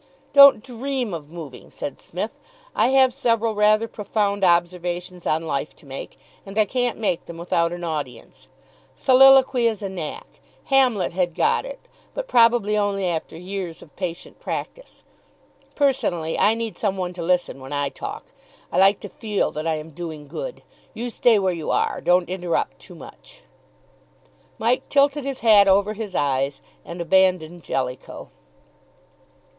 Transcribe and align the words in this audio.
"Don't 0.33 0.63
dream 0.63 1.13
of 1.13 1.29
moving," 1.29 1.69
said 1.69 2.01
Psmith. 2.01 2.31
"I 2.75 2.87
have 2.87 3.13
several 3.13 3.53
rather 3.53 3.87
profound 3.87 4.43
observations 4.43 5.27
on 5.27 5.45
life 5.45 5.75
to 5.75 5.85
make 5.85 6.17
and 6.43 6.57
I 6.57 6.65
can't 6.65 6.97
make 6.97 7.27
them 7.27 7.37
without 7.37 7.71
an 7.71 7.83
audience. 7.83 8.47
Soliloquy 8.95 9.67
is 9.67 9.83
a 9.83 9.89
knack. 9.89 10.39
Hamlet 10.63 11.13
had 11.13 11.35
got 11.35 11.65
it, 11.65 11.79
but 12.15 12.27
probably 12.27 12.75
only 12.75 13.05
after 13.05 13.37
years 13.37 13.83
of 13.83 13.95
patient 13.95 14.39
practice. 14.39 15.03
Personally, 15.75 16.35
I 16.35 16.55
need 16.55 16.79
some 16.79 16.97
one 16.97 17.13
to 17.13 17.21
listen 17.21 17.59
when 17.59 17.71
I 17.71 17.89
talk. 17.89 18.25
I 18.71 18.79
like 18.79 18.99
to 19.01 19.07
feel 19.07 19.51
that 19.51 19.67
I 19.67 19.75
am 19.75 19.91
doing 19.91 20.25
good. 20.27 20.63
You 20.95 21.11
stay 21.11 21.37
where 21.37 21.53
you 21.53 21.69
are 21.69 22.01
don't 22.01 22.27
interrupt 22.27 22.79
too 22.79 22.95
much." 22.95 23.43
Mike 24.57 24.89
tilted 24.89 25.25
his 25.25 25.41
hat 25.41 25.67
over 25.67 25.93
his 25.93 26.15
eyes 26.15 26.59
and 26.83 27.01
abandoned 27.01 27.63
Jellicoe. 27.63 28.29